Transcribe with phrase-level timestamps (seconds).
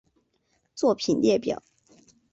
[0.73, 1.61] 作品列表